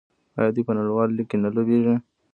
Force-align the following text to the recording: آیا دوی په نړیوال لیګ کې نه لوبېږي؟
آیا 0.39 0.51
دوی 0.55 0.63
په 0.67 0.73
نړیوال 0.79 1.09
لیګ 1.17 1.27
کې 1.29 1.37
نه 1.43 1.49
لوبېږي؟ 1.55 1.95